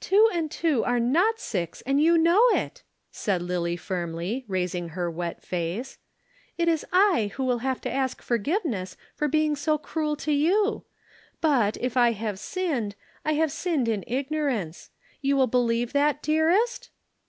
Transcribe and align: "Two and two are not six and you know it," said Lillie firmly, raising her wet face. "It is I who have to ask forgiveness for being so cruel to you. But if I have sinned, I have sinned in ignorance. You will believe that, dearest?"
"Two 0.00 0.28
and 0.32 0.50
two 0.50 0.82
are 0.82 0.98
not 0.98 1.38
six 1.38 1.82
and 1.82 2.02
you 2.02 2.18
know 2.18 2.44
it," 2.48 2.82
said 3.12 3.40
Lillie 3.40 3.76
firmly, 3.76 4.44
raising 4.48 4.88
her 4.88 5.08
wet 5.08 5.40
face. 5.40 5.98
"It 6.58 6.66
is 6.66 6.84
I 6.92 7.30
who 7.36 7.58
have 7.58 7.80
to 7.82 7.92
ask 7.92 8.22
forgiveness 8.22 8.96
for 9.14 9.28
being 9.28 9.54
so 9.54 9.78
cruel 9.78 10.16
to 10.16 10.32
you. 10.32 10.82
But 11.40 11.76
if 11.76 11.96
I 11.96 12.10
have 12.10 12.40
sinned, 12.40 12.96
I 13.24 13.34
have 13.34 13.52
sinned 13.52 13.86
in 13.86 14.02
ignorance. 14.08 14.90
You 15.20 15.36
will 15.36 15.46
believe 15.46 15.92
that, 15.92 16.22
dearest?" 16.24 16.90